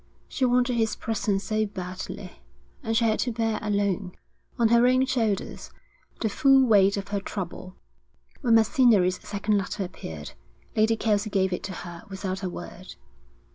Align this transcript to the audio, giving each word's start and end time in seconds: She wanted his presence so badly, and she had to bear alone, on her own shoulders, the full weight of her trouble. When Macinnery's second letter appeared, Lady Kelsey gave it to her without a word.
She 0.27 0.45
wanted 0.45 0.77
his 0.77 0.95
presence 0.95 1.43
so 1.43 1.67
badly, 1.67 2.41
and 2.81 2.97
she 2.97 3.05
had 3.05 3.19
to 3.19 3.31
bear 3.31 3.59
alone, 3.61 4.13
on 4.57 4.69
her 4.69 4.87
own 4.87 5.05
shoulders, 5.05 5.69
the 6.21 6.27
full 6.27 6.65
weight 6.65 6.97
of 6.97 7.09
her 7.09 7.19
trouble. 7.19 7.75
When 8.41 8.55
Macinnery's 8.55 9.19
second 9.21 9.59
letter 9.59 9.83
appeared, 9.83 10.31
Lady 10.75 10.95
Kelsey 10.95 11.29
gave 11.29 11.53
it 11.53 11.61
to 11.65 11.73
her 11.85 12.01
without 12.09 12.41
a 12.41 12.49
word. 12.49 12.95